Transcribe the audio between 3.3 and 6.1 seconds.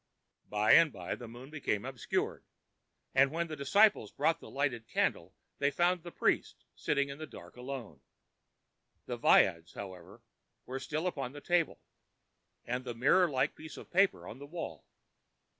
the disciples brought a lighted candle they found the